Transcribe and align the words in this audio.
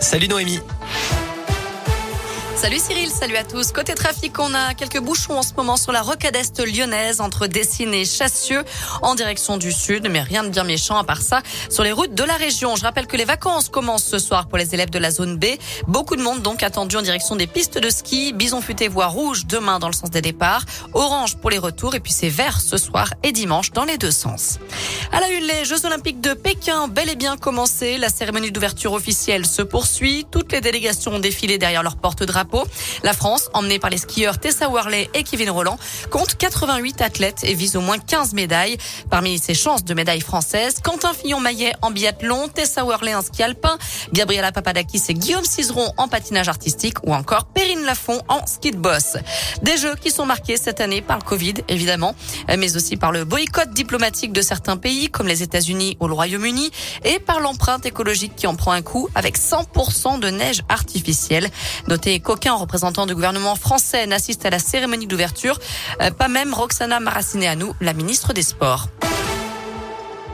Salut 0.00 0.28
Noémie. 0.28 0.60
Salut 2.60 2.80
Cyril, 2.80 3.08
salut 3.08 3.36
à 3.36 3.44
tous. 3.44 3.70
Côté 3.70 3.94
trafic, 3.94 4.36
on 4.40 4.52
a 4.52 4.74
quelques 4.74 4.98
bouchons 4.98 5.38
en 5.38 5.42
ce 5.42 5.54
moment 5.54 5.76
sur 5.76 5.92
la 5.92 6.02
rocade 6.02 6.34
est 6.34 6.58
lyonnaise 6.66 7.20
entre 7.20 7.46
Dessines 7.46 7.94
et 7.94 8.04
Chassieux 8.04 8.64
en 9.00 9.14
direction 9.14 9.58
du 9.58 9.70
sud, 9.70 10.08
mais 10.10 10.20
rien 10.20 10.42
de 10.42 10.48
bien 10.48 10.64
méchant 10.64 10.98
à 10.98 11.04
part 11.04 11.22
ça 11.22 11.40
sur 11.70 11.84
les 11.84 11.92
routes 11.92 12.14
de 12.14 12.24
la 12.24 12.34
région. 12.34 12.74
Je 12.74 12.82
rappelle 12.82 13.06
que 13.06 13.16
les 13.16 13.24
vacances 13.24 13.68
commencent 13.68 14.06
ce 14.06 14.18
soir 14.18 14.48
pour 14.48 14.58
les 14.58 14.74
élèves 14.74 14.90
de 14.90 14.98
la 14.98 15.12
zone 15.12 15.36
B. 15.36 15.44
Beaucoup 15.86 16.16
de 16.16 16.20
monde 16.20 16.42
donc 16.42 16.64
attendu 16.64 16.96
en 16.96 17.02
direction 17.02 17.36
des 17.36 17.46
pistes 17.46 17.78
de 17.78 17.90
ski. 17.90 18.32
Bison 18.32 18.60
futé 18.60 18.88
voie 18.88 19.06
rouge 19.06 19.46
demain 19.46 19.78
dans 19.78 19.88
le 19.88 19.94
sens 19.94 20.10
des 20.10 20.20
départs, 20.20 20.64
orange 20.94 21.36
pour 21.36 21.50
les 21.50 21.58
retours 21.58 21.94
et 21.94 22.00
puis 22.00 22.12
c'est 22.12 22.28
vert 22.28 22.60
ce 22.60 22.76
soir 22.76 23.14
et 23.22 23.30
dimanche 23.30 23.70
dans 23.70 23.84
les 23.84 23.98
deux 23.98 24.10
sens. 24.10 24.58
À 25.12 25.20
la 25.20 25.28
une, 25.28 25.44
les 25.44 25.64
Jeux 25.64 25.86
Olympiques 25.86 26.20
de 26.20 26.34
Pékin 26.34 26.88
bel 26.88 27.08
et 27.08 27.14
bien 27.16 27.36
commencé. 27.36 27.98
La 27.98 28.08
cérémonie 28.08 28.50
d'ouverture 28.50 28.94
officielle 28.94 29.46
se 29.46 29.62
poursuit. 29.62 30.26
Toutes 30.32 30.50
les 30.50 30.60
délégations 30.60 31.12
ont 31.12 31.20
défilé 31.20 31.56
derrière 31.56 31.84
leur 31.84 31.94
porte-drapeau. 31.96 32.47
La 33.02 33.12
France, 33.12 33.50
emmenée 33.52 33.78
par 33.78 33.90
les 33.90 33.98
skieurs 33.98 34.38
Tessa 34.38 34.68
Worley 34.68 35.08
et 35.14 35.22
Kevin 35.22 35.50
Roland, 35.50 35.78
compte 36.10 36.36
88 36.36 37.00
athlètes 37.02 37.44
et 37.44 37.54
vise 37.54 37.76
au 37.76 37.80
moins 37.80 37.98
15 37.98 38.32
médailles. 38.32 38.76
Parmi 39.10 39.38
ses 39.38 39.54
chances 39.54 39.84
de 39.84 39.94
médailles 39.94 40.20
françaises, 40.20 40.76
Quentin 40.82 41.12
Fillon-Maillet 41.12 41.74
en 41.82 41.90
biathlon, 41.90 42.48
Tessa 42.48 42.84
Worley 42.84 43.14
en 43.14 43.22
ski 43.22 43.42
alpin, 43.42 43.78
Gabriela 44.12 44.52
Papadakis 44.52 45.02
et 45.08 45.14
Guillaume 45.14 45.44
Cizeron 45.44 45.92
en 45.96 46.08
patinage 46.08 46.48
artistique 46.48 46.96
ou 47.04 47.14
encore 47.14 47.46
Perrine 47.46 47.84
Lafont 47.84 48.20
en 48.28 48.46
ski 48.46 48.70
de 48.70 48.76
boss. 48.76 49.16
Des 49.62 49.76
jeux 49.76 49.94
qui 49.94 50.10
sont 50.10 50.26
marqués 50.26 50.56
cette 50.56 50.80
année 50.80 51.02
par 51.02 51.18
le 51.18 51.24
Covid, 51.24 51.54
évidemment, 51.68 52.14
mais 52.48 52.76
aussi 52.76 52.96
par 52.96 53.12
le 53.12 53.24
boycott 53.24 53.70
diplomatique 53.70 54.32
de 54.32 54.42
certains 54.42 54.76
pays 54.76 55.08
comme 55.08 55.28
les 55.28 55.42
États-Unis 55.42 55.96
ou 56.00 56.08
le 56.08 56.14
Royaume-Uni 56.14 56.70
et 57.04 57.18
par 57.18 57.40
l'empreinte 57.40 57.86
écologique 57.86 58.34
qui 58.36 58.46
en 58.46 58.56
prend 58.56 58.72
un 58.72 58.82
coup 58.82 59.08
avec 59.14 59.38
100% 59.38 60.20
de 60.20 60.30
neige 60.30 60.62
artificielle. 60.68 61.50
Qu'aucun 62.38 62.54
représentant 62.54 63.06
du 63.06 63.14
gouvernement 63.14 63.56
français 63.56 64.06
n'assiste 64.06 64.46
à 64.46 64.50
la 64.50 64.60
cérémonie 64.60 65.08
d'ouverture, 65.08 65.58
euh, 66.00 66.10
pas 66.12 66.28
même 66.28 66.54
Roxana 66.54 67.00
Maracineanu, 67.00 67.66
la 67.80 67.92
ministre 67.92 68.32
des 68.32 68.42
Sports. 68.42 68.88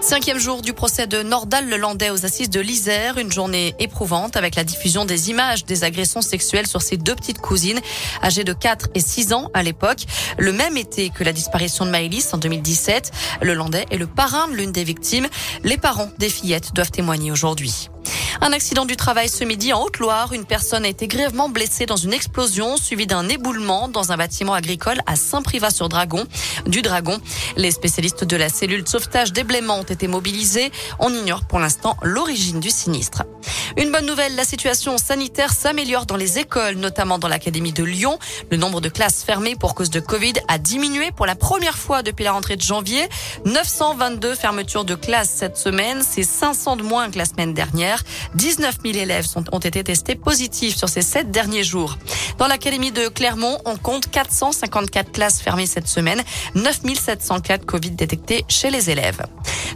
Cinquième 0.00 0.38
jour 0.38 0.62
du 0.62 0.72
procès 0.72 1.06
de 1.06 1.22
Nordal 1.22 1.68
le 1.68 1.76
Landais 1.76 2.10
aux 2.10 2.26
assises 2.26 2.50
de 2.50 2.58
l'Isère. 2.58 3.18
Une 3.18 3.30
journée 3.30 3.76
éprouvante 3.78 4.36
avec 4.36 4.56
la 4.56 4.64
diffusion 4.64 5.04
des 5.04 5.30
images 5.30 5.64
des 5.64 5.84
agressions 5.84 6.22
sexuelles 6.22 6.66
sur 6.66 6.82
ses 6.82 6.96
deux 6.96 7.14
petites 7.14 7.40
cousines, 7.40 7.78
âgées 8.20 8.42
de 8.42 8.52
4 8.52 8.88
et 8.96 9.00
6 9.00 9.32
ans 9.32 9.48
à 9.54 9.62
l'époque. 9.62 10.04
Le 10.38 10.52
même 10.52 10.76
été 10.76 11.10
que 11.10 11.22
la 11.22 11.32
disparition 11.32 11.86
de 11.86 11.90
Maëlys 11.90 12.34
en 12.34 12.38
2017. 12.38 13.12
Le 13.42 13.54
Landais 13.54 13.86
est 13.92 13.96
le 13.96 14.08
parrain 14.08 14.48
de 14.48 14.54
l'une 14.54 14.72
des 14.72 14.82
victimes. 14.82 15.28
Les 15.62 15.76
parents 15.76 16.10
des 16.18 16.28
fillettes 16.28 16.74
doivent 16.74 16.90
témoigner 16.90 17.30
aujourd'hui. 17.30 17.88
Un 18.44 18.52
accident 18.52 18.84
du 18.84 18.96
travail 18.96 19.28
ce 19.28 19.44
midi 19.44 19.72
en 19.72 19.84
Haute-Loire. 19.84 20.32
Une 20.32 20.44
personne 20.44 20.84
a 20.84 20.88
été 20.88 21.06
grièvement 21.06 21.48
blessée 21.48 21.86
dans 21.86 21.94
une 21.94 22.12
explosion 22.12 22.76
suivie 22.76 23.06
d'un 23.06 23.28
éboulement 23.28 23.86
dans 23.86 24.10
un 24.10 24.16
bâtiment 24.16 24.52
agricole 24.52 24.98
à 25.06 25.14
Saint-Privat-sur-Dragon, 25.14 26.24
du 26.66 26.82
Dragon. 26.82 27.20
Les 27.56 27.70
spécialistes 27.70 28.24
de 28.24 28.36
la 28.36 28.48
cellule 28.48 28.82
de 28.82 28.88
sauvetage 28.88 29.32
d'éblément 29.32 29.78
ont 29.78 29.84
été 29.84 30.08
mobilisés. 30.08 30.72
On 30.98 31.14
ignore 31.14 31.44
pour 31.44 31.60
l'instant 31.60 31.96
l'origine 32.02 32.58
du 32.58 32.70
sinistre. 32.70 33.22
Une 33.78 33.90
bonne 33.90 34.04
nouvelle, 34.04 34.36
la 34.36 34.44
situation 34.44 34.98
sanitaire 34.98 35.52
s'améliore 35.52 36.04
dans 36.04 36.16
les 36.16 36.38
écoles, 36.38 36.74
notamment 36.74 37.18
dans 37.18 37.28
l'Académie 37.28 37.72
de 37.72 37.82
Lyon. 37.82 38.18
Le 38.50 38.58
nombre 38.58 38.82
de 38.82 38.90
classes 38.90 39.24
fermées 39.24 39.56
pour 39.56 39.74
cause 39.74 39.88
de 39.88 40.00
Covid 40.00 40.34
a 40.48 40.58
diminué 40.58 41.10
pour 41.10 41.24
la 41.24 41.34
première 41.34 41.78
fois 41.78 42.02
depuis 42.02 42.24
la 42.24 42.32
rentrée 42.32 42.56
de 42.56 42.62
janvier. 42.62 43.08
922 43.46 44.34
fermetures 44.34 44.84
de 44.84 44.94
classes 44.94 45.30
cette 45.34 45.56
semaine, 45.56 46.02
c'est 46.06 46.22
500 46.22 46.76
de 46.76 46.82
moins 46.82 47.10
que 47.10 47.16
la 47.16 47.24
semaine 47.24 47.54
dernière. 47.54 48.02
19 48.34 48.76
000 48.84 48.98
élèves 48.98 49.26
ont 49.52 49.58
été 49.58 49.82
testés 49.82 50.16
positifs 50.16 50.76
sur 50.76 50.90
ces 50.90 51.02
sept 51.02 51.30
derniers 51.30 51.64
jours. 51.64 51.96
Dans 52.36 52.48
l'Académie 52.48 52.92
de 52.92 53.08
Clermont, 53.08 53.58
on 53.64 53.76
compte 53.76 54.10
454 54.10 55.12
classes 55.12 55.40
fermées 55.40 55.66
cette 55.66 55.88
semaine, 55.88 56.22
9 56.54 56.80
704 56.94 57.64
Covid 57.64 57.92
détectés 57.92 58.44
chez 58.48 58.70
les 58.70 58.90
élèves. 58.90 59.22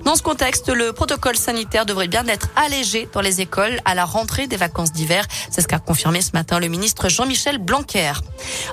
Dans 0.04 0.14
ce 0.14 0.22
contexte, 0.22 0.68
le 0.68 0.92
protocole 0.92 1.36
sanitaire 1.36 1.86
devrait 1.86 2.08
bien 2.08 2.26
être 2.28 2.48
allégé 2.54 3.08
dans 3.12 3.20
les 3.20 3.40
écoles 3.40 3.80
à 3.86 3.94
la 3.94 4.04
rentrée 4.04 4.46
des 4.46 4.58
vacances 4.58 4.92
d'hiver. 4.92 5.26
C'est 5.50 5.62
ce 5.62 5.68
qu'a 5.68 5.78
confirmé 5.78 6.20
ce 6.20 6.32
matin 6.34 6.58
le 6.58 6.68
ministre 6.68 7.08
Jean-Michel 7.08 7.56
Blanquer. 7.56 8.12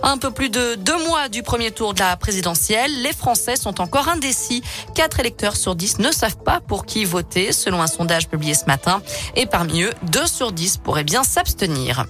Un 0.01 0.18
peu 0.18 0.31
plus 0.31 0.50
de 0.50 0.75
deux 0.75 1.01
mois 1.06 1.29
du 1.29 1.44
premier 1.44 1.72
tour 1.72 1.94
de 1.94 2.00
la 2.00 2.18
présidentielle, 2.18 3.01
les 3.01 3.13
Français 3.13 3.56
sont 3.56 3.79
encore 3.79 4.09
indécis. 4.09 4.63
Quatre 4.96 5.19
électeurs 5.19 5.56
sur 5.56 5.75
dix 5.75 6.00
ne 6.00 6.12
savent 6.12 6.44
pas 6.44 6.59
pour 6.59 6.85
qui 6.85 7.06
voter, 7.06 7.53
selon 7.53 7.81
un 7.81 7.88
sondage 7.88 8.28
publié 8.28 8.53
ce 8.56 8.66
matin. 8.66 9.01
Et 9.35 9.46
parmi 9.46 9.84
eux, 9.84 9.94
deux 10.03 10.28
sur 10.28 10.51
dix 10.51 10.78
pourraient 10.78 11.03
bien 11.03 11.24
s'abstenir. 11.24 12.06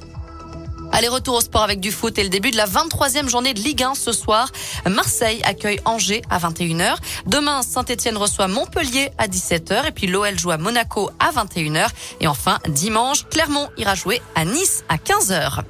Allez, 0.96 1.08
retour 1.08 1.34
au 1.34 1.42
sport 1.42 1.64
avec 1.64 1.80
du 1.80 1.92
foot 1.92 2.20
et 2.20 2.24
le 2.24 2.30
début 2.30 2.52
de 2.52 2.56
la 2.56 2.68
23e 2.68 3.28
journée 3.28 3.56
de 3.56 3.60
Ligue 3.60 3.82
1 3.82 3.96
ce 3.96 4.12
soir. 4.12 4.52
Marseille 4.88 5.42
accueille 5.44 5.80
Angers 5.86 6.22
à 6.30 6.38
21h. 6.38 6.98
Demain, 7.26 7.64
Saint-Etienne 7.64 8.16
reçoit 8.16 8.48
Montpellier 8.48 9.10
à 9.18 9.28
17h 9.28 9.88
et 9.88 9.92
puis 9.92 10.06
l'OL 10.06 10.38
joue 10.38 10.52
à 10.52 10.58
Monaco 10.58 11.10
à 11.18 11.32
21h. 11.32 11.88
Et 12.20 12.28
enfin, 12.28 12.60
dimanche, 12.68 13.28
Clermont 13.32 13.70
ira 13.76 13.96
jouer 13.96 14.22
à 14.36 14.46
Nice 14.46 14.84
à 14.88 14.98
15h. 14.98 15.64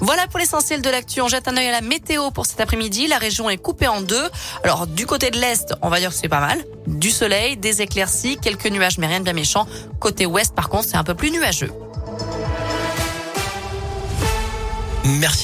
Voilà 0.00 0.26
pour 0.26 0.40
l'essentiel 0.40 0.82
de 0.82 0.90
l'actu. 0.90 1.22
On 1.22 1.28
jette 1.28 1.48
un 1.48 1.56
œil 1.56 1.68
à 1.68 1.72
la 1.72 1.80
météo 1.80 2.30
pour 2.30 2.44
cet 2.44 2.60
après-midi. 2.60 3.06
La 3.06 3.16
région 3.16 3.48
est 3.48 3.56
coupée 3.56 3.88
en 3.88 4.02
deux. 4.02 4.28
Alors, 4.62 4.86
du 4.86 5.06
côté 5.06 5.30
de 5.30 5.38
l'Est, 5.38 5.72
on 5.80 5.88
va 5.88 6.00
dire 6.00 6.10
que 6.10 6.16
c'est 6.16 6.28
pas 6.28 6.40
mal. 6.40 6.62
Du 6.86 7.10
soleil, 7.10 7.56
des 7.56 7.80
éclaircies, 7.80 8.36
quelques 8.36 8.66
nuages, 8.66 8.98
mais 8.98 9.06
rien 9.06 9.20
de 9.20 9.24
bien 9.24 9.32
méchant. 9.32 9.66
Côté 10.00 10.26
Ouest, 10.26 10.54
par 10.54 10.68
contre, 10.68 10.84
c'est 10.84 10.98
un 10.98 11.04
peu 11.04 11.14
plus 11.14 11.30
nuageux. 11.30 11.72
Merci. 15.06 15.36